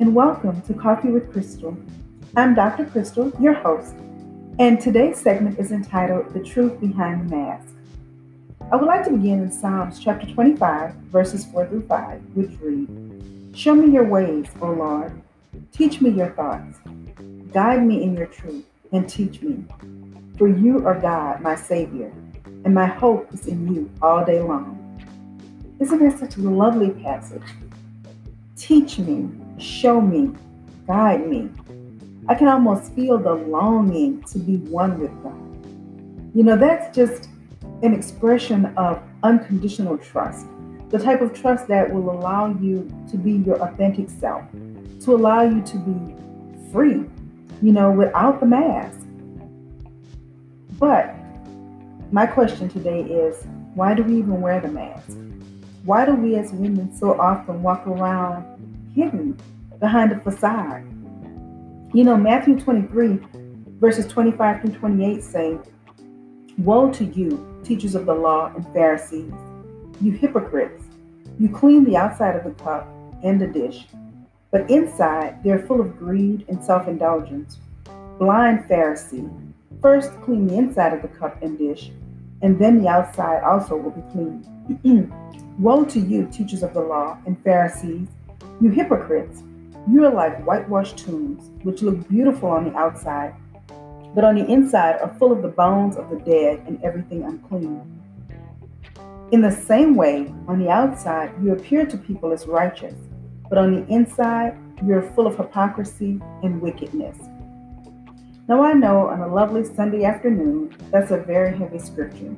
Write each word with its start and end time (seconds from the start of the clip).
and 0.00 0.12
welcome 0.12 0.60
to 0.62 0.74
Coffee 0.74 1.08
with 1.08 1.30
Crystal. 1.32 1.76
I'm 2.34 2.52
Dr. 2.52 2.84
Crystal, 2.84 3.30
your 3.38 3.52
host, 3.52 3.94
and 4.58 4.80
today's 4.80 5.20
segment 5.20 5.60
is 5.60 5.70
entitled 5.70 6.34
The 6.34 6.42
Truth 6.42 6.80
Behind 6.80 7.30
the 7.30 7.36
Mask. 7.36 7.68
I 8.72 8.76
would 8.76 8.86
like 8.86 9.04
to 9.04 9.12
begin 9.12 9.44
in 9.44 9.52
Psalms 9.52 10.00
chapter 10.00 10.26
25, 10.26 10.94
verses 10.94 11.44
4 11.44 11.68
through 11.68 11.86
5, 11.86 12.20
which 12.34 12.50
read 12.60 13.54
Show 13.54 13.76
me 13.76 13.92
your 13.92 14.04
ways, 14.04 14.48
O 14.60 14.72
Lord. 14.72 15.22
Teach 15.70 16.00
me 16.00 16.10
your 16.10 16.30
thoughts. 16.30 16.78
Guide 17.52 17.86
me 17.86 18.02
in 18.02 18.16
your 18.16 18.26
truth 18.26 18.64
and 18.90 19.08
teach 19.08 19.42
me. 19.42 19.64
For 20.36 20.48
you 20.48 20.84
are 20.84 20.98
God, 20.98 21.40
my 21.40 21.54
Savior, 21.54 22.12
and 22.64 22.74
my 22.74 22.86
hope 22.86 23.32
is 23.32 23.46
in 23.46 23.72
you 23.72 23.88
all 24.02 24.24
day 24.24 24.40
long. 24.40 24.80
Isn't 25.78 26.00
that 26.00 26.18
such 26.18 26.36
a 26.36 26.40
lovely 26.40 26.90
passage? 26.90 27.42
Teach 28.56 28.98
me, 28.98 29.28
show 29.58 30.00
me, 30.00 30.30
guide 30.86 31.26
me. 31.28 31.48
I 32.28 32.34
can 32.34 32.48
almost 32.48 32.92
feel 32.94 33.18
the 33.18 33.34
longing 33.34 34.22
to 34.24 34.38
be 34.38 34.56
one 34.56 34.98
with 34.98 35.12
God. 35.22 35.40
You 36.34 36.42
know, 36.42 36.56
that's 36.56 36.94
just 36.94 37.28
an 37.82 37.92
expression 37.92 38.66
of 38.76 39.02
unconditional 39.22 39.98
trust, 39.98 40.46
the 40.88 40.98
type 40.98 41.20
of 41.20 41.34
trust 41.34 41.68
that 41.68 41.92
will 41.92 42.10
allow 42.10 42.48
you 42.60 42.88
to 43.10 43.16
be 43.16 43.32
your 43.32 43.60
authentic 43.62 44.08
self, 44.08 44.42
to 45.02 45.14
allow 45.14 45.42
you 45.42 45.60
to 45.62 45.76
be 45.78 46.14
free, 46.72 47.04
you 47.62 47.72
know, 47.72 47.90
without 47.90 48.40
the 48.40 48.46
mask. 48.46 49.00
But 50.78 51.14
my 52.10 52.26
question 52.26 52.68
today 52.68 53.02
is 53.02 53.46
why 53.74 53.94
do 53.94 54.02
we 54.02 54.18
even 54.18 54.40
wear 54.40 54.60
the 54.60 54.68
mask? 54.68 55.16
Why 55.84 56.06
do 56.06 56.14
we 56.14 56.36
as 56.36 56.52
women 56.52 56.94
so 56.94 57.20
often 57.20 57.62
walk 57.62 57.86
around 57.86 58.53
hidden 58.94 59.38
behind 59.80 60.12
a 60.12 60.20
facade? 60.20 60.84
You 61.92 62.04
know, 62.04 62.16
Matthew 62.16 62.58
23, 62.58 63.20
verses 63.80 64.06
25 64.06 64.62
through 64.62 64.72
28 64.72 65.22
say, 65.22 65.58
Woe 66.58 66.90
to 66.92 67.04
you, 67.04 67.60
teachers 67.64 67.94
of 67.94 68.06
the 68.06 68.14
law 68.14 68.52
and 68.54 68.66
Pharisees, 68.72 69.32
you 70.00 70.12
hypocrites! 70.12 70.84
You 71.38 71.48
clean 71.48 71.84
the 71.84 71.96
outside 71.96 72.36
of 72.36 72.44
the 72.44 72.62
cup 72.62 72.88
and 73.22 73.40
the 73.40 73.46
dish, 73.46 73.86
but 74.50 74.70
inside 74.70 75.42
they're 75.42 75.66
full 75.66 75.80
of 75.80 75.98
greed 75.98 76.44
and 76.48 76.62
self 76.62 76.86
indulgence. 76.86 77.58
Blind 78.18 78.64
Pharisee, 78.68 79.28
first 79.82 80.12
clean 80.22 80.46
the 80.46 80.56
inside 80.56 80.92
of 80.92 81.02
the 81.02 81.08
cup 81.08 81.42
and 81.42 81.58
dish, 81.58 81.90
and 82.42 82.58
then 82.58 82.80
the 82.80 82.88
outside 82.88 83.42
also 83.42 83.76
will 83.76 83.90
be 83.90 84.02
clean. 84.12 85.12
Woe 85.58 85.84
to 85.84 85.98
you, 85.98 86.28
teachers 86.30 86.62
of 86.62 86.74
the 86.74 86.80
law 86.80 87.18
and 87.26 87.42
Pharisees, 87.42 88.08
you 88.60 88.70
hypocrites! 88.70 89.42
You 89.90 90.04
are 90.04 90.12
like 90.12 90.44
whitewashed 90.44 90.98
tombs, 90.98 91.50
which 91.62 91.82
look 91.82 92.08
beautiful 92.08 92.48
on 92.48 92.64
the 92.64 92.76
outside, 92.76 93.34
but 94.14 94.24
on 94.24 94.36
the 94.36 94.46
inside 94.46 95.00
are 95.00 95.14
full 95.18 95.32
of 95.32 95.42
the 95.42 95.48
bones 95.48 95.96
of 95.96 96.08
the 96.08 96.18
dead 96.20 96.62
and 96.66 96.82
everything 96.82 97.22
unclean. 97.24 98.00
In 99.32 99.40
the 99.40 99.50
same 99.50 99.94
way, 99.94 100.32
on 100.46 100.58
the 100.58 100.70
outside, 100.70 101.32
you 101.42 101.52
appear 101.52 101.84
to 101.86 101.96
people 101.96 102.32
as 102.32 102.46
righteous, 102.46 102.94
but 103.48 103.58
on 103.58 103.74
the 103.74 103.92
inside, 103.92 104.56
you 104.84 104.94
are 104.94 105.02
full 105.14 105.26
of 105.26 105.36
hypocrisy 105.36 106.20
and 106.42 106.60
wickedness. 106.60 107.18
Now, 108.46 108.62
I 108.62 108.74
know 108.74 109.08
on 109.08 109.20
a 109.20 109.26
lovely 109.26 109.64
Sunday 109.64 110.04
afternoon, 110.04 110.76
that's 110.90 111.10
a 111.10 111.16
very 111.16 111.56
heavy 111.56 111.78
scripture. 111.78 112.36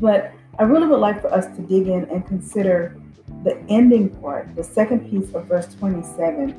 But 0.00 0.32
I 0.58 0.64
really 0.64 0.88
would 0.88 1.00
like 1.00 1.22
for 1.22 1.32
us 1.32 1.46
to 1.56 1.62
dig 1.62 1.86
in 1.86 2.04
and 2.10 2.26
consider 2.26 2.97
the 3.44 3.56
ending 3.68 4.08
part, 4.08 4.54
the 4.56 4.64
second 4.64 5.08
piece 5.10 5.32
of 5.34 5.46
verse 5.46 5.74
27, 5.74 6.50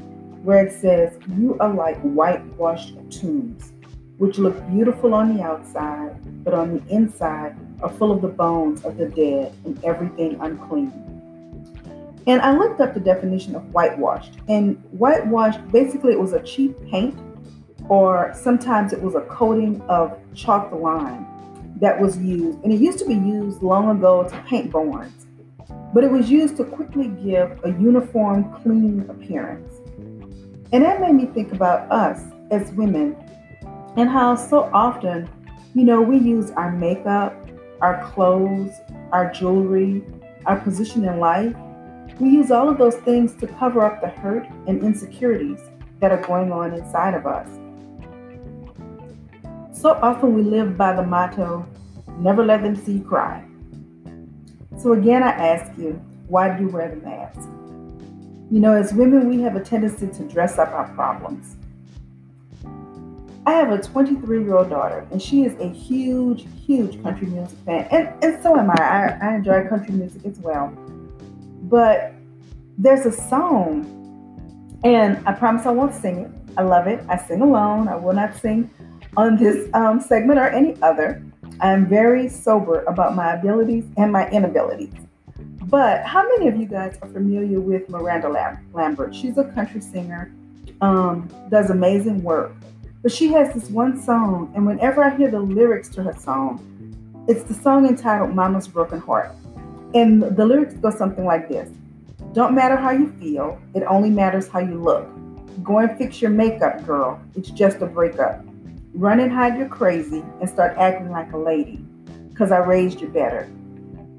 where 0.44 0.66
it 0.66 0.72
says, 0.72 1.18
You 1.38 1.58
are 1.60 1.74
like 1.74 2.00
whitewashed 2.02 2.96
tombs, 3.10 3.74
which 4.18 4.38
look 4.38 4.56
beautiful 4.70 5.14
on 5.14 5.36
the 5.36 5.44
outside, 5.44 6.16
but 6.44 6.54
on 6.54 6.76
the 6.76 6.94
inside 6.94 7.56
are 7.82 7.90
full 7.90 8.12
of 8.12 8.22
the 8.22 8.28
bones 8.28 8.86
of 8.86 8.98
the 8.98 9.08
dead 9.08 9.54
and 9.66 9.84
everything 9.84 10.38
unclean. 10.42 10.94
And 12.28 12.42
I 12.42 12.56
looked 12.56 12.80
up 12.80 12.94
the 12.94 13.00
definition 13.00 13.56
of 13.56 13.64
whitewashed. 13.74 14.34
And 14.48 14.78
whitewashed, 14.92 15.68
basically, 15.72 16.14
it 16.14 16.20
was 16.20 16.34
a 16.34 16.44
cheap 16.44 16.76
paint, 16.90 17.18
or 17.88 18.32
sometimes 18.36 18.94
it 18.94 19.02
was 19.02 19.16
a 19.16 19.22
coating 19.22 19.82
of 19.84 20.18
chalked 20.36 20.74
lime 20.74 21.26
that 21.80 22.00
was 22.00 22.18
used, 22.18 22.60
and 22.64 22.72
it 22.72 22.80
used 22.80 23.00
to 23.00 23.06
be 23.06 23.14
used 23.14 23.64
long 23.64 23.90
ago 23.98 24.28
to 24.28 24.44
paint 24.48 24.72
barns, 24.72 25.26
but 25.94 26.04
it 26.04 26.12
was 26.12 26.30
used 26.30 26.58
to 26.58 26.64
quickly 26.64 27.08
give 27.08 27.60
a 27.64 27.70
uniform, 27.80 28.54
clean 28.62 29.06
appearance. 29.10 29.74
And 30.72 30.84
that 30.86 31.02
made 31.02 31.14
me 31.14 31.26
think 31.26 31.52
about 31.52 31.92
us 31.92 32.22
as 32.52 32.72
women 32.74 33.16
and 33.98 34.10
how 34.10 34.36
so 34.36 34.70
often, 34.72 35.28
you 35.74 35.84
know, 35.84 36.02
we 36.02 36.18
use 36.18 36.52
our 36.52 36.72
makeup, 36.72 37.36
our 37.82 38.08
clothes, 38.12 38.72
our 39.12 39.32
jewelry, 39.32 40.04
our 40.46 40.58
position 40.58 41.06
in 41.06 41.20
life. 41.20 41.56
We 42.20 42.30
use 42.30 42.52
all 42.52 42.70
of 42.70 42.78
those 42.78 42.96
things 42.98 43.34
to 43.36 43.48
cover 43.48 43.82
up 43.82 44.02
the 44.02 44.10
hurt 44.10 44.48
and 44.68 44.84
insecurities 44.84 45.60
that 46.00 46.12
are 46.12 46.22
going 46.22 46.52
on 46.52 46.74
inside 46.74 47.14
of 47.14 47.26
us. 47.26 47.50
So 49.72 49.94
often 50.02 50.36
we 50.36 50.44
live 50.44 50.78
by 50.78 50.94
the 50.94 51.04
motto, 51.04 51.66
never 52.20 52.46
let 52.46 52.62
them 52.62 52.76
see 52.76 52.94
you 52.94 53.02
cry. 53.02 53.49
So 54.82 54.94
again, 54.94 55.24
I 55.24 55.32
ask 55.32 55.78
you, 55.78 56.02
why 56.28 56.56
do 56.56 56.64
you 56.64 56.70
wear 56.70 56.90
the 56.90 56.96
mask? 56.96 57.42
You 58.50 58.62
know, 58.62 58.74
as 58.74 58.94
women, 58.94 59.28
we 59.28 59.42
have 59.42 59.58
a 59.58 59.60
tendency 59.60 60.08
to 60.08 60.24
dress 60.24 60.58
up 60.58 60.70
our 60.70 60.88
problems. 60.96 61.58
I 63.46 63.52
have 63.52 63.72
a 63.72 63.82
23 63.82 64.44
year 64.44 64.56
old 64.56 64.70
daughter, 64.70 65.06
and 65.12 65.22
she 65.22 65.44
is 65.44 65.60
a 65.60 65.68
huge, 65.68 66.48
huge 66.66 67.02
country 67.04 67.28
music 67.28 67.58
fan. 67.66 67.88
And, 67.92 68.24
and 68.24 68.42
so 68.42 68.58
am 68.58 68.72
I. 68.72 68.76
I. 68.80 69.18
I 69.22 69.36
enjoy 69.36 69.68
country 69.68 69.94
music 69.94 70.26
as 70.26 70.40
well. 70.40 70.70
But 71.64 72.14
there's 72.78 73.06
a 73.06 73.12
song, 73.12 73.84
and 74.86 75.22
I 75.28 75.34
promise 75.34 75.66
I 75.66 75.72
won't 75.72 75.94
sing 75.94 76.20
it. 76.20 76.32
I 76.58 76.62
love 76.62 76.88
it. 76.88 77.04
I 77.10 77.18
sing 77.18 77.42
alone. 77.42 77.90
I 77.90 77.96
will 77.96 78.14
not 78.14 78.34
sing 78.38 78.70
on 79.18 79.36
this 79.36 79.70
um, 79.74 80.00
segment 80.00 80.40
or 80.40 80.48
any 80.48 80.82
other. 80.82 81.22
I 81.62 81.72
am 81.72 81.88
very 81.88 82.30
sober 82.30 82.84
about 82.84 83.16
my 83.16 83.34
abilities 83.34 83.86
and 83.98 84.12
my 84.12 84.30
inabilities. 84.30 84.94
But 85.64 86.04
how 86.06 86.28
many 86.28 86.48
of 86.48 86.56
you 86.56 86.66
guys 86.66 86.98
are 87.02 87.10
familiar 87.10 87.60
with 87.60 87.90
Miranda 87.90 88.58
Lambert? 88.74 89.14
She's 89.14 89.38
a 89.38 89.44
country 89.44 89.82
singer, 89.82 90.32
um, 90.82 91.30
does 91.50 91.70
amazing 91.70 92.24
work. 92.24 92.54
But 93.04 93.12
she 93.12 93.28
has 93.34 93.54
this 93.54 93.70
one 93.70 94.02
song, 94.02 94.52
and 94.56 94.66
whenever 94.66 95.04
I 95.04 95.16
hear 95.16 95.30
the 95.30 95.40
lyrics 95.40 95.90
to 95.90 96.04
her 96.04 96.14
song, 96.14 96.66
it's 97.28 97.44
the 97.44 97.54
song 97.54 97.88
entitled 97.88 98.34
Mama's 98.34 98.68
Broken 98.68 99.00
Heart. 99.00 99.32
And 99.94 100.24
the 100.24 100.46
lyrics 100.46 100.76
go 100.76 100.90
something 100.92 101.26
like 101.26 101.50
this 101.50 101.70
Don't 102.34 102.56
matter 102.56 102.76
how 102.78 102.92
you 102.92 103.12
feel, 103.20 103.60
it 103.76 103.84
only 103.84 104.10
matters 104.10 104.48
how 104.48 104.60
you 104.60 104.76
look. 104.76 105.08
Go 105.62 105.80
and 105.80 105.98
fix 105.98 106.22
your 106.22 106.32
makeup, 106.32 106.86
girl. 106.86 107.22
It's 107.36 107.50
just 107.50 107.82
a 107.82 107.86
breakup. 107.86 108.46
Run 108.94 109.20
and 109.20 109.32
hide 109.32 109.58
your 109.58 109.68
crazy 109.68 110.24
and 110.42 110.50
start 110.50 110.76
acting 110.78 111.12
like 111.12 111.32
a 111.34 111.38
lady 111.38 111.80
because 112.30 112.52
I 112.52 112.58
raised 112.58 113.02
you 113.02 113.08
better. 113.08 113.50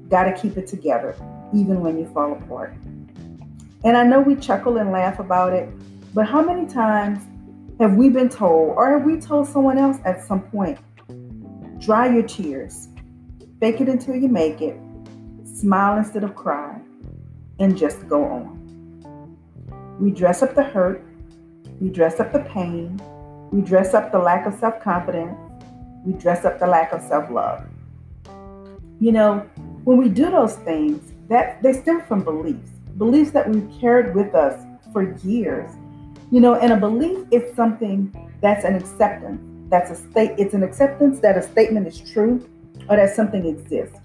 Gotta 0.09 0.31
keep 0.31 0.57
it 0.57 0.67
together, 0.67 1.15
even 1.53 1.81
when 1.81 1.97
you 1.97 2.05
fall 2.07 2.33
apart. 2.33 2.73
And 3.83 3.97
I 3.97 4.03
know 4.03 4.21
we 4.21 4.35
chuckle 4.35 4.77
and 4.77 4.91
laugh 4.91 5.19
about 5.19 5.53
it, 5.53 5.69
but 6.13 6.25
how 6.25 6.41
many 6.41 6.67
times 6.67 7.19
have 7.79 7.95
we 7.95 8.09
been 8.09 8.29
told, 8.29 8.77
or 8.77 8.91
have 8.91 9.03
we 9.03 9.19
told 9.19 9.47
someone 9.47 9.77
else 9.77 9.97
at 10.05 10.23
some 10.23 10.41
point, 10.41 10.79
dry 11.79 12.07
your 12.07 12.23
tears, 12.23 12.89
fake 13.59 13.81
it 13.81 13.89
until 13.89 14.15
you 14.15 14.27
make 14.27 14.61
it, 14.61 14.77
smile 15.43 15.97
instead 15.97 16.23
of 16.23 16.35
cry, 16.35 16.79
and 17.59 17.75
just 17.75 18.07
go 18.07 18.23
on? 18.23 19.37
We 19.99 20.11
dress 20.11 20.43
up 20.43 20.55
the 20.55 20.63
hurt, 20.63 21.03
we 21.79 21.89
dress 21.89 22.19
up 22.19 22.31
the 22.31 22.41
pain, 22.41 23.01
we 23.51 23.61
dress 23.61 23.93
up 23.93 24.11
the 24.11 24.19
lack 24.19 24.45
of 24.45 24.53
self 24.55 24.81
confidence. 24.81 25.37
We 26.05 26.13
dress 26.13 26.45
up 26.45 26.59
the 26.59 26.67
lack 26.67 26.93
of 26.93 27.01
self 27.01 27.29
love. 27.29 27.65
You 28.99 29.11
know, 29.11 29.39
when 29.83 29.97
we 29.97 30.09
do 30.09 30.31
those 30.31 30.55
things, 30.57 31.11
that 31.27 31.61
they 31.61 31.73
stem 31.73 32.01
from 32.01 32.23
beliefs, 32.23 32.71
beliefs 32.97 33.31
that 33.31 33.49
we've 33.49 33.69
carried 33.79 34.15
with 34.15 34.35
us 34.35 34.65
for 34.93 35.13
years. 35.19 35.71
You 36.31 36.39
know, 36.39 36.55
and 36.55 36.71
a 36.71 36.77
belief 36.77 37.27
is 37.31 37.55
something 37.55 38.15
that's 38.41 38.63
an 38.63 38.75
acceptance. 38.75 39.41
That's 39.69 39.91
a 39.91 39.95
state. 39.95 40.31
It's 40.37 40.53
an 40.53 40.63
acceptance 40.63 41.19
that 41.19 41.37
a 41.37 41.41
statement 41.41 41.87
is 41.87 41.99
true 42.11 42.47
or 42.89 42.95
that 42.95 43.15
something 43.15 43.45
exists. 43.45 43.97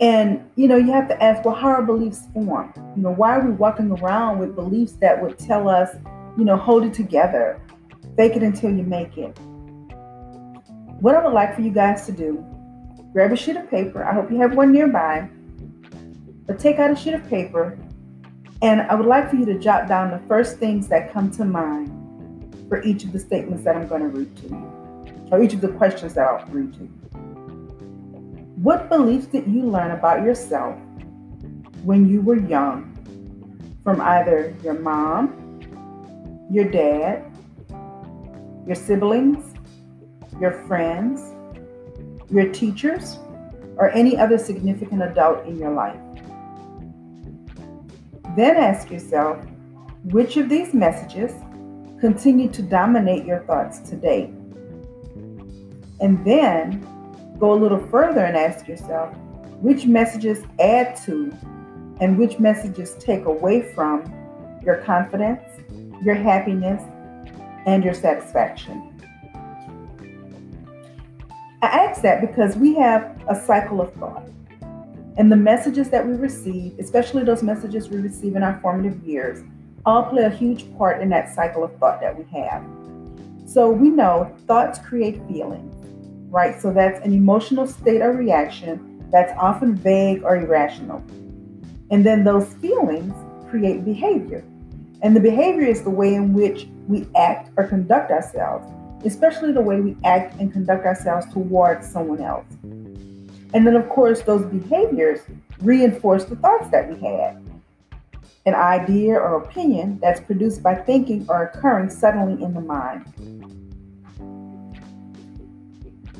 And 0.00 0.44
you 0.56 0.66
know, 0.66 0.76
you 0.76 0.92
have 0.92 1.08
to 1.08 1.22
ask, 1.22 1.44
well, 1.44 1.54
how 1.54 1.68
are 1.68 1.82
beliefs 1.82 2.22
formed? 2.32 2.74
You 2.96 3.02
know, 3.02 3.12
why 3.12 3.36
are 3.36 3.46
we 3.46 3.52
walking 3.52 3.90
around 3.92 4.38
with 4.38 4.54
beliefs 4.54 4.92
that 5.00 5.22
would 5.22 5.38
tell 5.38 5.68
us, 5.68 5.90
you 6.36 6.44
know, 6.44 6.56
hold 6.56 6.84
it 6.84 6.94
together, 6.94 7.60
Fake 8.16 8.36
it 8.36 8.42
until 8.42 8.70
you 8.70 8.82
make 8.82 9.18
it. 9.18 9.36
What 11.00 11.14
I 11.14 11.24
would 11.24 11.32
like 11.32 11.54
for 11.54 11.62
you 11.62 11.70
guys 11.70 12.06
to 12.06 12.12
do, 12.12 12.44
grab 13.12 13.32
a 13.32 13.36
sheet 13.36 13.56
of 13.56 13.68
paper. 13.70 14.04
I 14.04 14.14
hope 14.14 14.30
you 14.30 14.38
have 14.40 14.54
one 14.56 14.72
nearby. 14.72 15.28
But 16.46 16.58
take 16.58 16.78
out 16.78 16.90
a 16.90 16.96
sheet 16.96 17.14
of 17.14 17.28
paper 17.28 17.78
And 18.64 18.80
I 18.80 18.94
would 18.94 19.04
like 19.04 19.28
for 19.28 19.36
you 19.36 19.44
to 19.44 19.58
jot 19.58 19.88
down 19.88 20.10
the 20.10 20.26
first 20.26 20.56
things 20.58 20.88
that 20.88 21.12
come 21.12 21.30
to 21.32 21.44
mind 21.44 21.90
for 22.66 22.82
each 22.82 23.04
of 23.04 23.12
the 23.12 23.18
statements 23.18 23.62
that 23.64 23.76
I'm 23.76 23.86
going 23.86 24.00
to 24.00 24.08
read 24.08 24.34
to 24.38 24.42
you, 24.48 25.28
or 25.30 25.42
each 25.42 25.52
of 25.52 25.60
the 25.60 25.68
questions 25.68 26.14
that 26.14 26.26
I'll 26.26 26.46
read 26.46 26.72
to 26.72 26.80
you. 26.80 26.88
What 28.56 28.88
beliefs 28.88 29.26
did 29.26 29.46
you 29.46 29.64
learn 29.64 29.90
about 29.90 30.24
yourself 30.24 30.78
when 31.82 32.08
you 32.08 32.22
were 32.22 32.36
young 32.36 32.90
from 33.84 34.00
either 34.00 34.56
your 34.62 34.78
mom, 34.78 35.60
your 36.50 36.64
dad, 36.64 37.22
your 38.66 38.74
siblings, 38.74 39.54
your 40.40 40.52
friends, 40.66 41.34
your 42.30 42.52
teachers, 42.52 43.18
or 43.76 43.90
any 43.90 44.16
other 44.16 44.38
significant 44.38 45.02
adult 45.02 45.46
in 45.46 45.58
your 45.58 45.72
life? 45.72 46.00
Then 48.36 48.56
ask 48.56 48.90
yourself 48.90 49.44
which 50.04 50.36
of 50.36 50.48
these 50.48 50.74
messages 50.74 51.32
continue 52.00 52.48
to 52.50 52.62
dominate 52.62 53.24
your 53.24 53.40
thoughts 53.40 53.78
today? 53.78 54.24
And 56.00 56.24
then 56.24 56.86
go 57.38 57.52
a 57.52 57.58
little 57.58 57.78
further 57.78 58.24
and 58.24 58.36
ask 58.36 58.68
yourself 58.68 59.16
which 59.60 59.86
messages 59.86 60.44
add 60.58 60.96
to 61.04 61.32
and 62.00 62.18
which 62.18 62.38
messages 62.38 62.94
take 62.98 63.24
away 63.24 63.62
from 63.72 64.12
your 64.64 64.76
confidence, 64.78 65.42
your 66.02 66.14
happiness, 66.14 66.82
and 67.66 67.84
your 67.84 67.94
satisfaction. 67.94 68.90
I 71.62 71.66
ask 71.66 72.02
that 72.02 72.20
because 72.20 72.56
we 72.56 72.74
have 72.74 73.22
a 73.28 73.34
cycle 73.34 73.80
of 73.80 73.92
thought. 73.94 74.28
And 75.16 75.30
the 75.30 75.36
messages 75.36 75.88
that 75.90 76.06
we 76.06 76.14
receive, 76.14 76.78
especially 76.78 77.24
those 77.24 77.42
messages 77.42 77.88
we 77.88 77.98
receive 77.98 78.36
in 78.36 78.42
our 78.42 78.58
formative 78.60 79.02
years, 79.04 79.42
all 79.86 80.02
play 80.04 80.24
a 80.24 80.30
huge 80.30 80.76
part 80.76 81.00
in 81.00 81.08
that 81.10 81.34
cycle 81.34 81.64
of 81.64 81.74
thought 81.78 82.00
that 82.00 82.18
we 82.18 82.24
have. 82.38 82.64
So 83.46 83.70
we 83.70 83.90
know 83.90 84.34
thoughts 84.46 84.78
create 84.78 85.20
feelings, 85.28 85.74
right? 86.30 86.60
So 86.60 86.72
that's 86.72 87.04
an 87.04 87.12
emotional 87.12 87.66
state 87.66 88.02
or 88.02 88.12
reaction 88.12 89.06
that's 89.10 89.32
often 89.38 89.76
vague 89.76 90.24
or 90.24 90.36
irrational. 90.36 91.02
And 91.90 92.04
then 92.04 92.24
those 92.24 92.52
feelings 92.54 93.14
create 93.48 93.84
behavior. 93.84 94.42
And 95.02 95.14
the 95.14 95.20
behavior 95.20 95.66
is 95.66 95.82
the 95.82 95.90
way 95.90 96.14
in 96.14 96.32
which 96.32 96.66
we 96.88 97.06
act 97.16 97.50
or 97.56 97.66
conduct 97.66 98.10
ourselves, 98.10 98.66
especially 99.04 99.52
the 99.52 99.60
way 99.60 99.80
we 99.80 99.96
act 100.04 100.38
and 100.40 100.52
conduct 100.52 100.84
ourselves 100.86 101.26
towards 101.32 101.88
someone 101.90 102.20
else. 102.20 102.46
And 103.54 103.66
then, 103.66 103.76
of 103.76 103.88
course, 103.88 104.22
those 104.22 104.44
behaviors 104.46 105.20
reinforce 105.60 106.24
the 106.24 106.36
thoughts 106.36 106.68
that 106.70 106.88
we 106.88 107.00
had. 107.06 107.40
An 108.46 108.54
idea 108.54 109.14
or 109.14 109.36
opinion 109.36 109.98
that's 110.02 110.20
produced 110.20 110.62
by 110.62 110.74
thinking 110.74 111.24
or 111.28 111.44
occurring 111.44 111.88
suddenly 111.88 112.42
in 112.42 112.52
the 112.52 112.60
mind. 112.60 113.04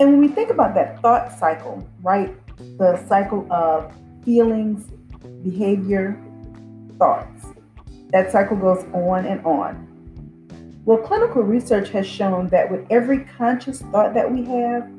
And 0.01 0.11
when 0.11 0.21
we 0.21 0.29
think 0.29 0.51
about 0.51 0.75
that 0.75 1.01
thought 1.03 1.39
cycle, 1.39 1.87
right, 2.03 2.35
the 2.79 3.05
cycle 3.07 3.47
of 3.53 3.93
feelings, 4.25 4.87
behavior, 5.43 6.21
thoughts, 6.99 7.47
that 8.11 8.33
cycle 8.33 8.57
goes 8.57 8.85
on 8.93 9.27
and 9.27 9.45
on. 9.45 9.94
Well, 10.85 10.99
clinical 10.99 11.43
research 11.43 11.89
has 11.91 12.07
shown 12.07 12.49
that 12.49 12.71
with 12.71 12.87
every 12.91 13.25
conscious 13.25 13.81
thought 13.81 14.13
that 14.13 14.31
we 14.31 14.45
have, 14.45 14.91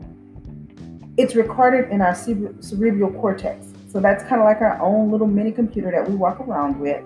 it's 1.16 1.36
recorded 1.36 1.92
in 1.92 2.02
our 2.02 2.16
cerebral 2.16 3.12
cortex. 3.12 3.68
So 3.92 4.00
that's 4.00 4.24
kind 4.24 4.42
of 4.42 4.46
like 4.46 4.62
our 4.62 4.82
own 4.82 5.12
little 5.12 5.28
mini 5.28 5.52
computer 5.52 5.92
that 5.92 6.10
we 6.10 6.16
walk 6.16 6.40
around 6.40 6.80
with. 6.80 7.04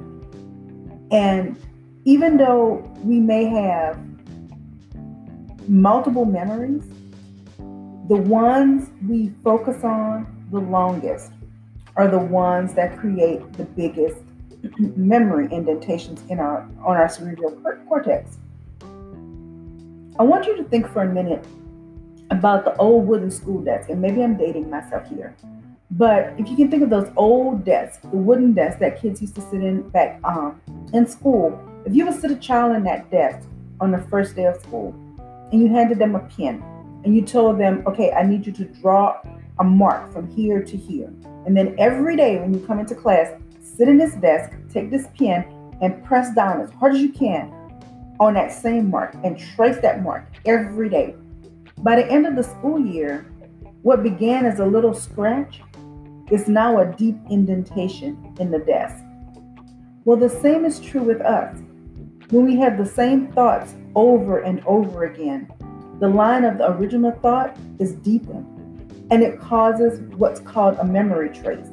And 1.12 1.58
even 2.06 2.38
though 2.38 2.90
we 3.04 3.20
may 3.20 3.46
have 3.46 4.00
multiple 5.68 6.26
memories, 6.26 6.84
the 8.08 8.16
ones 8.16 8.90
we 9.08 9.34
focus 9.44 9.84
on 9.84 10.48
the 10.52 10.60
longest 10.60 11.32
are 11.98 12.08
the 12.08 12.18
ones 12.18 12.74
that 12.76 12.98
create 12.98 13.52
the 13.54 13.66
biggest 13.66 14.18
memory 14.80 15.50
indentations 15.52 16.24
in 16.30 16.40
our 16.40 16.62
on 16.84 16.96
our 16.96 17.10
cerebral 17.10 17.52
cortex. 17.88 18.38
I 20.20 20.24
want 20.24 20.46
you 20.48 20.58
to 20.58 20.66
think 20.66 20.92
for 20.92 21.04
a 21.04 21.08
minute 21.08 21.46
about 22.30 22.66
the 22.66 22.76
old 22.76 23.08
wooden 23.08 23.32
school 23.32 23.62
desk, 23.62 23.90
and 23.90 24.02
maybe 24.02 24.22
I'm 24.22 24.36
dating 24.36 24.70
myself 24.70 25.08
here. 25.08 25.34
But 25.92 26.34
if 26.38 26.50
you 26.50 26.58
can 26.58 26.70
think 26.70 26.84
of 26.84 26.90
those 26.90 27.10
old 27.16 27.64
desks, 27.64 28.06
the 28.06 28.18
wooden 28.18 28.52
desks 28.52 28.82
that 28.82 29.02
kids 29.02 29.22
used 29.22 29.36
to 29.36 29.42
sit 29.42 29.64
in 29.64 29.88
back 29.92 30.20
um, 30.26 30.60
in 30.92 31.08
school, 31.08 31.58
if 31.86 31.96
you 31.96 32.06
would 32.06 32.20
sit 32.20 32.32
a 32.32 32.36
child 32.36 32.76
in 32.76 32.84
that 32.84 33.10
desk 33.10 33.48
on 33.80 33.92
the 33.92 34.00
first 34.10 34.36
day 34.36 34.44
of 34.44 34.58
school 34.58 34.94
and 35.54 35.62
you 35.62 35.70
handed 35.70 36.00
them 36.00 36.16
a 36.16 36.20
pen 36.20 36.62
and 37.06 37.16
you 37.16 37.22
told 37.22 37.58
them, 37.58 37.82
okay, 37.88 38.12
I 38.12 38.24
need 38.24 38.46
you 38.46 38.52
to 38.52 38.66
draw 38.66 39.22
a 39.60 39.64
mark 39.64 40.12
from 40.12 40.30
here 40.36 40.62
to 40.62 40.76
here. 40.76 41.14
And 41.46 41.56
then 41.56 41.76
every 41.80 42.18
day 42.18 42.40
when 42.40 42.54
you 42.54 42.60
come 42.68 42.80
into 42.80 42.94
class, 42.94 43.32
sit 43.64 43.88
in 43.88 43.98
this 43.98 44.16
desk, 44.16 44.52
take 44.70 44.92
this 44.92 45.08
pen, 45.18 45.46
and 45.82 46.04
press 46.04 46.36
down 46.36 46.60
as 46.60 46.72
hard 46.72 46.94
as 46.94 47.00
you 47.00 47.10
can 47.14 47.54
on 48.20 48.34
that 48.34 48.52
same 48.52 48.90
mark 48.90 49.16
and 49.24 49.38
trace 49.38 49.78
that 49.80 50.04
mark 50.04 50.26
every 50.46 50.90
day. 50.90 51.16
By 51.80 51.96
the 51.96 52.12
end 52.12 52.28
of 52.28 52.36
the 52.36 52.44
school 52.44 52.80
year, 52.80 53.26
what 53.82 54.04
began 54.04 54.46
as 54.46 54.60
a 54.60 54.66
little 54.66 54.94
scratch 54.94 55.62
is 56.30 56.48
now 56.48 56.80
a 56.80 56.86
deep 56.86 57.18
indentation 57.30 58.36
in 58.40 58.52
the 58.52 58.60
desk. 58.60 59.04
Well, 60.04 60.18
the 60.18 60.30
same 60.30 60.66
is 60.66 60.80
true 60.80 61.02
with 61.02 61.22
us. 61.22 61.58
When 62.30 62.46
we 62.46 62.58
have 62.58 62.78
the 62.78 62.86
same 62.86 63.32
thoughts 63.32 63.74
over 63.96 64.40
and 64.40 64.62
over 64.66 65.06
again, 65.06 65.50
the 66.00 66.08
line 66.08 66.44
of 66.44 66.58
the 66.58 66.72
original 66.72 67.12
thought 67.12 67.58
is 67.80 67.94
deepened 67.96 68.46
and 69.12 69.24
it 69.24 69.40
causes 69.40 70.02
what's 70.18 70.40
called 70.40 70.78
a 70.80 70.84
memory 70.84 71.30
trace. 71.30 71.68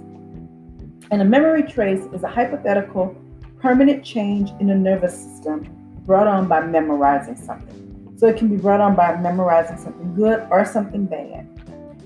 And 1.10 1.20
a 1.20 1.24
memory 1.24 1.62
trace 1.62 2.04
is 2.12 2.22
a 2.22 2.28
hypothetical 2.28 3.14
permanent 3.60 4.04
change 4.04 4.50
in 4.60 4.68
the 4.68 4.74
nervous 4.74 5.14
system 5.14 5.75
brought 6.06 6.26
on 6.26 6.48
by 6.48 6.64
memorizing 6.64 7.36
something. 7.36 8.14
So 8.16 8.26
it 8.26 8.36
can 8.36 8.48
be 8.48 8.56
brought 8.56 8.80
on 8.80 8.96
by 8.96 9.16
memorizing 9.16 9.76
something 9.76 10.14
good 10.14 10.46
or 10.50 10.64
something 10.64 11.04
bad. 11.04 11.46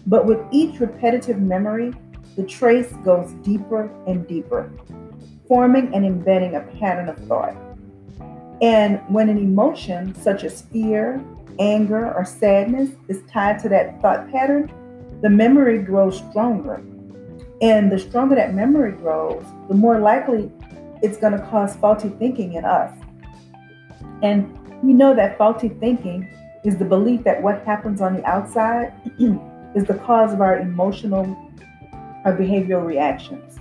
But 0.06 0.26
with 0.26 0.40
each 0.50 0.80
repetitive 0.80 1.38
memory, 1.38 1.92
the 2.36 2.44
trace 2.44 2.92
goes 3.04 3.32
deeper 3.42 3.90
and 4.06 4.26
deeper, 4.26 4.72
forming 5.46 5.94
and 5.94 6.04
embedding 6.04 6.56
a 6.56 6.60
pattern 6.60 7.08
of 7.08 7.18
thought. 7.28 7.54
And 8.60 9.00
when 9.08 9.28
an 9.28 9.38
emotion 9.38 10.14
such 10.14 10.44
as 10.44 10.62
fear, 10.62 11.22
anger, 11.58 12.12
or 12.12 12.24
sadness 12.24 12.90
is 13.08 13.22
tied 13.30 13.58
to 13.60 13.68
that 13.68 14.00
thought 14.00 14.30
pattern, 14.30 14.72
the 15.22 15.30
memory 15.30 15.78
grows 15.78 16.18
stronger. 16.18 16.82
And 17.62 17.92
the 17.92 17.98
stronger 17.98 18.34
that 18.36 18.54
memory 18.54 18.92
grows, 18.92 19.44
the 19.68 19.74
more 19.74 20.00
likely 20.00 20.50
it's 21.02 21.18
going 21.18 21.34
to 21.34 21.46
cause 21.46 21.76
faulty 21.76 22.08
thinking 22.08 22.54
in 22.54 22.64
us. 22.64 22.92
And 24.22 24.56
we 24.82 24.92
know 24.92 25.14
that 25.14 25.38
faulty 25.38 25.68
thinking 25.68 26.28
is 26.64 26.76
the 26.76 26.84
belief 26.84 27.24
that 27.24 27.42
what 27.42 27.64
happens 27.64 28.00
on 28.00 28.16
the 28.16 28.24
outside 28.24 28.92
is 29.74 29.84
the 29.84 30.00
cause 30.04 30.32
of 30.32 30.40
our 30.40 30.58
emotional 30.58 31.24
or 32.24 32.36
behavioral 32.36 32.84
reactions. 32.84 33.58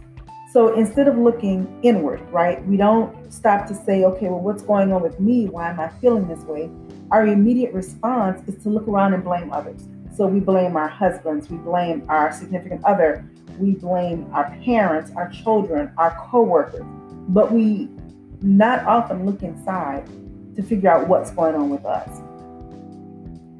So 0.51 0.73
instead 0.73 1.07
of 1.07 1.17
looking 1.17 1.79
inward, 1.83 2.21
right, 2.31 2.65
we 2.65 2.75
don't 2.75 3.31
stop 3.31 3.67
to 3.67 3.75
say, 3.75 4.03
okay, 4.05 4.27
well, 4.27 4.39
what's 4.39 4.63
going 4.63 4.91
on 4.91 5.01
with 5.01 5.19
me? 5.19 5.45
Why 5.45 5.69
am 5.69 5.79
I 5.79 5.89
feeling 6.01 6.27
this 6.27 6.43
way? 6.45 6.69
Our 7.11 7.27
immediate 7.27 7.73
response 7.73 8.41
is 8.47 8.61
to 8.63 8.69
look 8.69 8.87
around 8.87 9.13
and 9.13 9.23
blame 9.23 9.53
others. 9.53 9.87
So 10.15 10.25
we 10.25 10.39
blame 10.39 10.75
our 10.75 10.87
husbands, 10.87 11.49
we 11.49 11.57
blame 11.57 12.03
our 12.09 12.33
significant 12.33 12.83
other, 12.83 13.29
we 13.59 13.75
blame 13.75 14.27
our 14.33 14.49
parents, 14.63 15.11
our 15.15 15.29
children, 15.29 15.91
our 15.97 16.17
coworkers, 16.29 16.83
but 17.29 17.51
we 17.51 17.87
not 18.41 18.83
often 18.85 19.25
look 19.25 19.43
inside 19.43 20.09
to 20.55 20.63
figure 20.63 20.89
out 20.89 21.07
what's 21.07 21.31
going 21.31 21.55
on 21.55 21.69
with 21.69 21.85
us. 21.85 22.21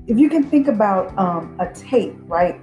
If 0.07 0.17
you 0.17 0.29
can 0.29 0.43
think 0.43 0.67
about 0.67 1.17
um, 1.17 1.55
a 1.59 1.71
tape, 1.73 2.15
right? 2.23 2.59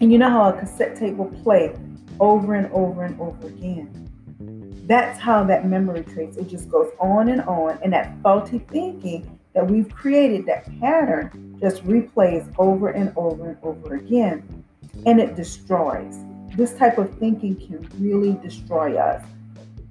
And 0.00 0.10
you 0.12 0.18
know 0.18 0.30
how 0.30 0.48
a 0.48 0.58
cassette 0.58 0.96
tape 0.96 1.16
will 1.16 1.30
play 1.42 1.74
over 2.20 2.54
and 2.54 2.72
over 2.72 3.04
and 3.04 3.20
over 3.20 3.46
again. 3.46 4.84
That's 4.86 5.18
how 5.18 5.44
that 5.44 5.66
memory 5.66 6.02
trace, 6.04 6.36
it 6.36 6.48
just 6.48 6.70
goes 6.70 6.90
on 6.98 7.28
and 7.28 7.42
on. 7.42 7.78
And 7.82 7.92
that 7.92 8.16
faulty 8.22 8.60
thinking 8.60 9.38
that 9.54 9.66
we've 9.66 9.90
created, 9.90 10.46
that 10.46 10.66
pattern, 10.80 11.58
just 11.60 11.84
replays 11.84 12.50
over 12.58 12.88
and 12.88 13.12
over 13.16 13.50
and 13.50 13.58
over 13.62 13.96
again. 13.96 14.64
And 15.04 15.20
it 15.20 15.36
destroys. 15.36 16.16
This 16.56 16.74
type 16.74 16.96
of 16.96 17.14
thinking 17.18 17.56
can 17.56 17.88
really 17.98 18.38
destroy 18.42 18.96
us. 18.96 19.22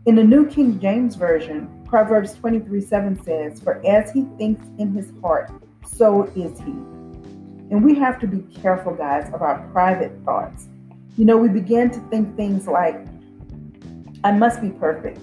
In 0.06 0.16
the 0.16 0.24
New 0.24 0.48
King 0.48 0.80
James 0.80 1.16
Version, 1.16 1.70
Proverbs 1.88 2.34
23 2.34 2.82
7 2.82 3.24
says, 3.24 3.62
For 3.62 3.86
as 3.86 4.12
he 4.12 4.26
thinks 4.38 4.66
in 4.78 4.94
his 4.94 5.12
heart, 5.22 5.52
so 5.86 6.24
is 6.36 6.60
he. 6.60 6.72
And 7.70 7.84
we 7.84 7.96
have 7.96 8.20
to 8.20 8.28
be 8.28 8.42
careful, 8.62 8.94
guys, 8.94 9.34
of 9.34 9.42
our 9.42 9.66
private 9.72 10.12
thoughts. 10.26 10.68
You 11.18 11.26
know, 11.26 11.38
we 11.38 11.48
begin 11.48 11.90
to 11.92 12.00
think 12.10 12.36
things 12.36 12.68
like, 12.68 13.06
I 14.24 14.32
must 14.32 14.62
be 14.62 14.70
perfect. 14.70 15.20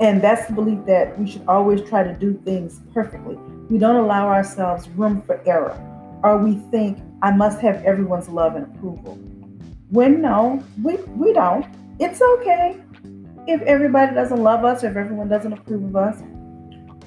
And 0.00 0.20
that's 0.20 0.46
the 0.46 0.52
belief 0.52 0.84
that 0.86 1.18
we 1.18 1.30
should 1.30 1.46
always 1.48 1.80
try 1.88 2.02
to 2.02 2.12
do 2.14 2.34
things 2.44 2.80
perfectly. 2.92 3.36
We 3.70 3.78
don't 3.78 3.96
allow 3.96 4.28
ourselves 4.28 4.88
room 4.90 5.22
for 5.22 5.40
error, 5.46 5.78
or 6.22 6.36
we 6.36 6.56
think, 6.70 6.98
I 7.22 7.30
must 7.30 7.60
have 7.60 7.82
everyone's 7.84 8.28
love 8.28 8.56
and 8.56 8.66
approval. 8.76 9.14
When 9.88 10.20
no, 10.20 10.62
we, 10.82 10.96
we 10.96 11.32
don't. 11.32 11.64
It's 11.98 12.20
okay 12.20 12.83
if 13.46 13.60
everybody 13.62 14.14
doesn't 14.14 14.42
love 14.42 14.64
us, 14.64 14.84
if 14.84 14.96
everyone 14.96 15.28
doesn't 15.28 15.52
approve 15.52 15.84
of 15.84 15.96
us. 15.96 16.22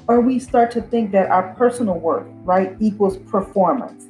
Or 0.07 0.21
we 0.21 0.39
start 0.39 0.71
to 0.71 0.81
think 0.81 1.11
that 1.11 1.29
our 1.29 1.53
personal 1.55 1.99
worth, 1.99 2.27
right, 2.43 2.75
equals 2.79 3.17
performance. 3.17 4.05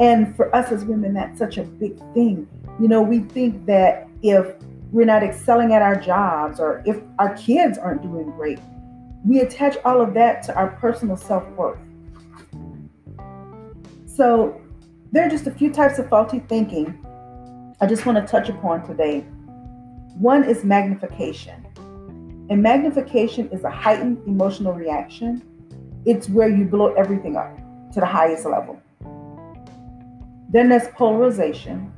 And 0.00 0.34
for 0.34 0.54
us 0.54 0.72
as 0.72 0.84
women, 0.84 1.12
that's 1.14 1.38
such 1.38 1.58
a 1.58 1.64
big 1.64 1.98
thing. 2.14 2.48
You 2.80 2.88
know, 2.88 3.02
we 3.02 3.20
think 3.20 3.66
that 3.66 4.08
if 4.22 4.54
we're 4.90 5.06
not 5.06 5.22
excelling 5.22 5.74
at 5.74 5.82
our 5.82 5.96
jobs 5.96 6.58
or 6.58 6.82
if 6.86 7.02
our 7.18 7.34
kids 7.36 7.78
aren't 7.78 8.02
doing 8.02 8.30
great, 8.30 8.58
we 9.24 9.40
attach 9.40 9.76
all 9.84 10.00
of 10.00 10.14
that 10.14 10.42
to 10.44 10.54
our 10.54 10.68
personal 10.80 11.16
self 11.16 11.46
worth. 11.50 11.78
So, 14.06 14.60
there 15.12 15.26
are 15.26 15.30
just 15.30 15.46
a 15.46 15.50
few 15.50 15.70
types 15.70 15.98
of 15.98 16.08
faulty 16.08 16.38
thinking 16.40 16.98
I 17.80 17.86
just 17.86 18.06
want 18.06 18.16
to 18.16 18.30
touch 18.30 18.48
upon 18.48 18.86
today. 18.86 19.20
One 20.16 20.44
is 20.44 20.64
magnification. 20.64 21.66
And 22.50 22.62
magnification 22.62 23.48
is 23.50 23.64
a 23.64 23.70
heightened 23.70 24.18
emotional 24.26 24.72
reaction. 24.72 25.42
It's 26.04 26.28
where 26.28 26.48
you 26.48 26.64
blow 26.64 26.92
everything 26.94 27.36
up 27.36 27.56
to 27.92 28.00
the 28.00 28.06
highest 28.06 28.44
level. 28.46 28.80
Then 30.50 30.68
there's 30.68 30.88
polarization, 30.88 31.92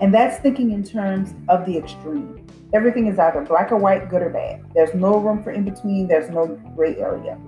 and 0.00 0.14
that's 0.14 0.38
thinking 0.38 0.70
in 0.70 0.84
terms 0.84 1.34
of 1.48 1.66
the 1.66 1.76
extreme. 1.76 2.46
Everything 2.72 3.06
is 3.06 3.18
either 3.18 3.40
black 3.42 3.72
or 3.72 3.76
white, 3.76 4.08
good 4.10 4.22
or 4.22 4.30
bad. 4.30 4.64
There's 4.74 4.94
no 4.94 5.18
room 5.18 5.42
for 5.42 5.50
in 5.50 5.64
between, 5.64 6.06
there's 6.06 6.30
no 6.30 6.46
gray 6.76 6.96
area. 6.96 7.38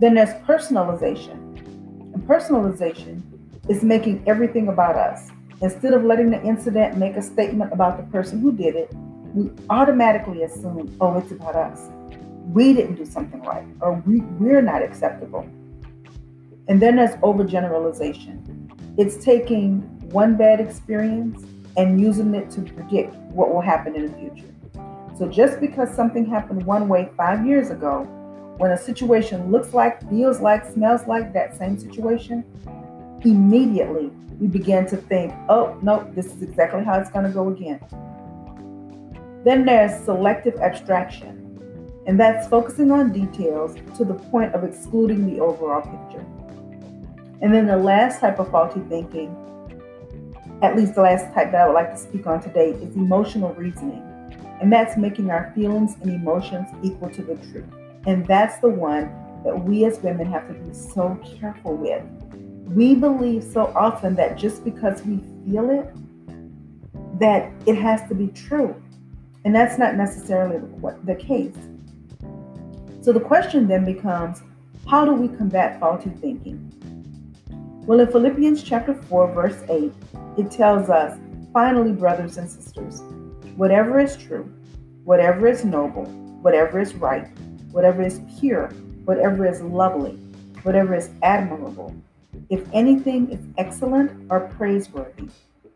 Then 0.00 0.14
there's 0.14 0.34
personalization. 0.44 1.38
And 2.12 2.22
personalization 2.28 3.22
is 3.68 3.82
making 3.82 4.22
everything 4.26 4.68
about 4.68 4.96
us. 4.96 5.30
Instead 5.62 5.94
of 5.94 6.04
letting 6.04 6.30
the 6.30 6.42
incident 6.42 6.98
make 6.98 7.16
a 7.16 7.22
statement 7.22 7.72
about 7.72 7.96
the 7.96 8.02
person 8.12 8.40
who 8.40 8.52
did 8.52 8.76
it, 8.76 8.92
we 9.34 9.50
automatically 9.68 10.44
assume, 10.44 10.96
oh, 11.00 11.18
it's 11.18 11.32
about 11.32 11.56
us. 11.56 11.90
We 12.52 12.72
didn't 12.72 12.94
do 12.94 13.04
something 13.04 13.42
right, 13.42 13.66
or 13.80 14.02
we, 14.06 14.20
we're 14.38 14.62
not 14.62 14.80
acceptable. 14.80 15.46
And 16.68 16.80
then 16.80 16.96
there's 16.96 17.16
overgeneralization. 17.16 18.70
It's 18.96 19.22
taking 19.24 19.80
one 20.10 20.36
bad 20.36 20.60
experience 20.60 21.44
and 21.76 22.00
using 22.00 22.32
it 22.34 22.48
to 22.50 22.62
predict 22.62 23.16
what 23.32 23.52
will 23.52 23.60
happen 23.60 23.96
in 23.96 24.06
the 24.06 24.18
future. 24.18 24.54
So 25.18 25.28
just 25.28 25.60
because 25.60 25.92
something 25.92 26.24
happened 26.26 26.64
one 26.64 26.88
way 26.88 27.08
five 27.16 27.44
years 27.44 27.70
ago, 27.70 28.04
when 28.58 28.70
a 28.70 28.78
situation 28.78 29.50
looks 29.50 29.74
like, 29.74 30.08
feels 30.08 30.40
like, 30.40 30.64
smells 30.64 31.08
like 31.08 31.32
that 31.32 31.58
same 31.58 31.76
situation, 31.76 32.44
immediately 33.24 34.12
we 34.38 34.46
begin 34.46 34.86
to 34.86 34.96
think, 34.96 35.32
oh, 35.48 35.76
no, 35.82 36.08
this 36.14 36.26
is 36.26 36.42
exactly 36.42 36.84
how 36.84 37.00
it's 37.00 37.10
going 37.10 37.24
to 37.24 37.32
go 37.32 37.48
again. 37.48 37.80
Then 39.44 39.64
there's 39.64 40.04
selective 40.04 40.56
abstraction, 40.56 41.92
and 42.06 42.18
that's 42.18 42.48
focusing 42.48 42.90
on 42.90 43.12
details 43.12 43.76
to 43.96 44.04
the 44.04 44.14
point 44.14 44.54
of 44.54 44.64
excluding 44.64 45.26
the 45.26 45.40
overall 45.40 45.82
picture. 45.82 46.24
And 47.42 47.54
then 47.54 47.66
the 47.66 47.76
last 47.76 48.20
type 48.20 48.38
of 48.38 48.50
faulty 48.50 48.80
thinking 48.88 49.36
at 50.64 50.76
least 50.76 50.94
the 50.94 51.02
last 51.02 51.32
type 51.34 51.52
that 51.52 51.62
I 51.62 51.66
would 51.66 51.74
like 51.74 51.92
to 51.92 51.98
speak 51.98 52.26
on 52.26 52.42
today, 52.42 52.70
is 52.70 52.96
emotional 52.96 53.52
reasoning. 53.54 54.02
And 54.60 54.72
that's 54.72 54.96
making 54.96 55.30
our 55.30 55.52
feelings 55.54 55.96
and 56.00 56.10
emotions 56.10 56.68
equal 56.82 57.10
to 57.10 57.22
the 57.22 57.34
truth. 57.36 57.66
And 58.06 58.24
that's 58.26 58.58
the 58.58 58.68
one 58.68 59.12
that 59.44 59.64
we 59.64 59.84
as 59.84 59.98
women 59.98 60.26
have 60.30 60.48
to 60.48 60.54
be 60.54 60.72
so 60.72 61.18
careful 61.38 61.76
with. 61.76 62.02
We 62.68 62.94
believe 62.94 63.44
so 63.44 63.72
often 63.76 64.14
that 64.14 64.38
just 64.38 64.64
because 64.64 65.02
we 65.04 65.20
feel 65.44 65.70
it, 65.70 65.90
that 67.20 67.52
it 67.66 67.76
has 67.76 68.08
to 68.08 68.14
be 68.14 68.28
true. 68.28 68.74
And 69.44 69.54
that's 69.54 69.78
not 69.78 69.94
necessarily 69.96 70.58
the, 71.04 71.14
case. 71.14 71.56
So 73.02 73.12
the 73.12 73.20
question 73.20 73.68
then 73.68 73.84
becomes 73.84 74.42
how 74.88 75.04
do 75.04 75.12
we 75.12 75.28
combat 75.28 75.78
faulty 75.78 76.10
thinking? 76.10 76.70
Well, 77.86 78.00
in 78.00 78.06
Philippians 78.06 78.62
chapter 78.62 78.94
4, 78.94 79.32
verse 79.32 79.62
8, 79.68 79.92
it 80.38 80.50
tells 80.50 80.88
us, 80.88 81.18
finally, 81.52 81.92
brothers 81.92 82.38
and 82.38 82.50
sisters, 82.50 83.02
whatever 83.56 84.00
is 84.00 84.16
true, 84.16 84.50
whatever 85.04 85.46
is 85.46 85.64
noble, 85.64 86.06
whatever 86.40 86.80
is 86.80 86.94
right, 86.94 87.28
whatever 87.72 88.02
is 88.02 88.20
pure, 88.38 88.68
whatever 89.04 89.46
is 89.46 89.60
lovely, 89.60 90.12
whatever 90.62 90.94
is 90.94 91.10
admirable, 91.22 91.94
if 92.50 92.66
anything 92.72 93.30
is 93.30 93.40
excellent 93.58 94.26
or 94.30 94.48
praiseworthy, 94.56 95.28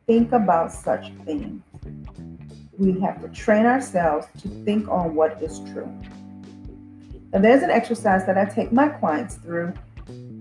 think 0.07 0.33
about 0.33 0.73
such 0.73 1.13
things. 1.25 1.63
We 2.79 2.99
have 3.01 3.21
to 3.23 3.29
train 3.29 3.67
ourselves 3.67 4.29
to 4.43 4.49
think 4.65 4.89
on 4.89 5.15
what 5.17 5.43
is 5.43 5.59
true. 5.73 5.93
Now, 7.33 7.41
there's 7.41 7.63
an 7.63 7.71
exercise 7.71 8.25
that 8.27 8.39
I 8.39 8.45
take 8.45 8.73
my 8.73 8.89
clients 8.89 9.35
through, 9.35 9.75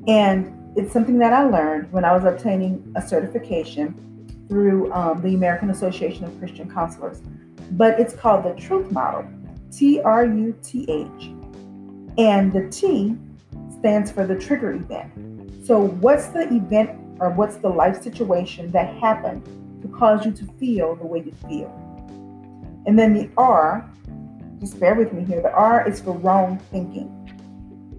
and 0.07 0.53
it's 0.77 0.93
something 0.93 1.17
that 1.17 1.33
I 1.33 1.43
learned 1.43 1.91
when 1.91 2.05
I 2.05 2.13
was 2.13 2.23
obtaining 2.23 2.93
a 2.95 3.01
certification 3.01 4.45
through 4.47 4.93
um, 4.93 5.21
the 5.21 5.33
American 5.33 5.71
Association 5.71 6.23
of 6.25 6.37
Christian 6.37 6.71
Counselors. 6.71 7.21
But 7.71 7.99
it's 7.99 8.13
called 8.13 8.45
the 8.45 8.53
Truth 8.53 8.91
Model, 8.91 9.27
T 9.71 9.99
R 9.99 10.25
U 10.25 10.55
T 10.63 10.85
H. 10.87 11.31
And 12.17 12.53
the 12.53 12.69
T 12.69 13.17
stands 13.79 14.11
for 14.11 14.25
the 14.25 14.35
trigger 14.35 14.73
event. 14.73 15.65
So, 15.65 15.87
what's 15.87 16.27
the 16.27 16.43
event 16.53 16.91
or 17.19 17.31
what's 17.31 17.57
the 17.57 17.69
life 17.69 18.01
situation 18.01 18.71
that 18.71 18.95
happened 18.97 19.43
to 19.81 19.87
cause 19.89 20.25
you 20.25 20.31
to 20.31 20.45
feel 20.53 20.95
the 20.95 21.05
way 21.05 21.23
you 21.25 21.33
feel? 21.49 21.86
And 22.87 22.97
then 22.97 23.13
the 23.13 23.29
R, 23.37 23.87
just 24.59 24.79
bear 24.79 24.95
with 24.95 25.11
me 25.11 25.25
here, 25.25 25.41
the 25.41 25.51
R 25.51 25.87
is 25.87 25.99
for 25.99 26.13
wrong 26.13 26.57
thinking. 26.71 27.13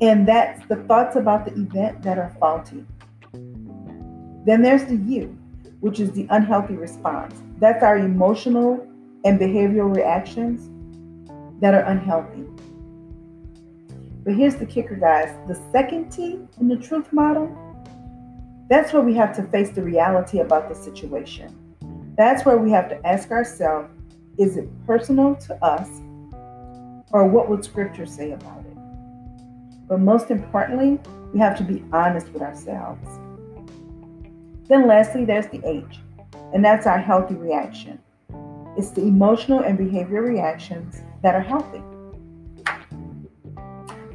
And 0.00 0.26
that's 0.26 0.66
the 0.66 0.76
thoughts 0.76 1.14
about 1.14 1.44
the 1.44 1.52
event 1.52 2.02
that 2.02 2.18
are 2.18 2.34
faulty. 2.40 2.86
Then 4.46 4.62
there's 4.62 4.84
the 4.84 4.96
U, 4.96 5.38
which 5.80 6.00
is 6.00 6.10
the 6.12 6.26
unhealthy 6.30 6.74
response. 6.74 7.34
That's 7.58 7.82
our 7.82 7.98
emotional 7.98 8.86
and 9.24 9.38
behavioral 9.38 9.94
reactions 9.94 10.70
that 11.60 11.74
are 11.74 11.82
unhealthy. 11.82 12.44
But 14.24 14.36
here's 14.36 14.56
the 14.56 14.66
kicker, 14.66 14.96
guys 14.96 15.36
the 15.46 15.60
second 15.70 16.10
T 16.10 16.38
in 16.60 16.68
the 16.68 16.76
truth 16.76 17.12
model, 17.12 17.54
that's 18.70 18.94
where 18.94 19.02
we 19.02 19.14
have 19.16 19.36
to 19.36 19.42
face 19.42 19.70
the 19.70 19.82
reality 19.82 20.38
about 20.38 20.70
the 20.70 20.74
situation. 20.74 21.54
That's 22.16 22.46
where 22.46 22.56
we 22.56 22.70
have 22.70 22.88
to 22.88 23.06
ask 23.06 23.30
ourselves 23.30 23.90
is 24.38 24.56
it 24.56 24.68
personal 24.86 25.34
to 25.34 25.64
us, 25.64 25.88
or 27.12 27.26
what 27.26 27.48
would 27.48 27.64
Scripture 27.64 28.06
say 28.06 28.32
about 28.32 28.60
it? 28.60 29.88
But 29.88 30.00
most 30.00 30.30
importantly, 30.30 31.00
we 31.32 31.40
have 31.40 31.56
to 31.58 31.64
be 31.64 31.84
honest 31.92 32.28
with 32.28 32.42
ourselves. 32.42 33.06
Then, 34.68 34.86
lastly, 34.86 35.24
there's 35.24 35.46
the 35.48 35.60
H, 35.66 35.98
and 36.54 36.64
that's 36.64 36.86
our 36.86 36.98
healthy 36.98 37.34
reaction. 37.34 37.98
It's 38.76 38.90
the 38.90 39.02
emotional 39.02 39.60
and 39.60 39.78
behavioral 39.78 40.28
reactions 40.28 41.02
that 41.22 41.34
are 41.34 41.40
healthy. 41.40 41.82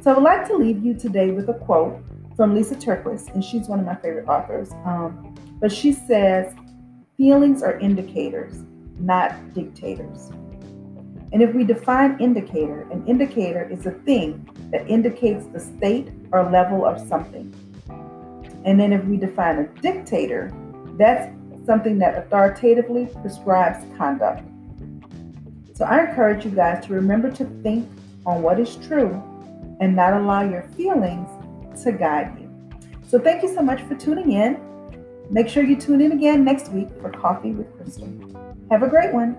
So, 0.00 0.10
I 0.10 0.14
would 0.14 0.22
like 0.22 0.46
to 0.48 0.56
leave 0.56 0.82
you 0.82 0.94
today 0.94 1.32
with 1.32 1.48
a 1.50 1.54
quote 1.54 2.02
from 2.36 2.54
Lisa 2.54 2.76
TerKeurst, 2.76 3.34
and 3.34 3.44
she's 3.44 3.68
one 3.68 3.78
of 3.78 3.86
my 3.86 3.96
favorite 3.96 4.26
authors. 4.26 4.72
Um, 4.84 5.34
but 5.60 5.70
she 5.70 5.92
says, 5.92 6.54
Feelings 7.16 7.62
are 7.62 7.78
indicators, 7.78 8.64
not 8.98 9.54
dictators. 9.54 10.30
And 11.32 11.42
if 11.42 11.52
we 11.52 11.64
define 11.64 12.20
indicator, 12.20 12.86
an 12.92 13.04
indicator 13.06 13.68
is 13.68 13.86
a 13.86 13.90
thing 13.90 14.48
that 14.70 14.88
indicates 14.88 15.46
the 15.46 15.58
state 15.58 16.10
or 16.32 16.48
level 16.48 16.84
of 16.84 17.06
something. 17.08 17.52
And 18.64 18.78
then 18.78 18.92
if 18.92 19.04
we 19.04 19.16
define 19.16 19.58
a 19.58 19.66
dictator, 19.80 20.52
that's 20.96 21.28
something 21.66 21.98
that 21.98 22.16
authoritatively 22.16 23.08
prescribes 23.20 23.84
conduct. 23.96 24.42
So 25.74 25.84
I 25.84 26.08
encourage 26.08 26.44
you 26.44 26.52
guys 26.52 26.86
to 26.86 26.92
remember 26.92 27.30
to 27.32 27.44
think 27.62 27.88
on 28.24 28.42
what 28.42 28.60
is 28.60 28.76
true 28.76 29.10
and 29.80 29.96
not 29.96 30.12
allow 30.12 30.48
your 30.48 30.62
feelings 30.76 31.28
to 31.82 31.92
guide 31.92 32.38
you. 32.38 32.48
So 33.06 33.18
thank 33.18 33.42
you 33.42 33.52
so 33.52 33.60
much 33.60 33.82
for 33.82 33.96
tuning 33.96 34.32
in. 34.32 34.60
Make 35.30 35.48
sure 35.48 35.64
you 35.64 35.76
tune 35.76 36.00
in 36.00 36.12
again 36.12 36.44
next 36.44 36.70
week 36.70 36.88
for 37.00 37.10
Coffee 37.10 37.50
with 37.50 37.74
Crystal. 37.76 38.53
Have 38.70 38.82
a 38.82 38.88
great 38.88 39.12
one. 39.12 39.36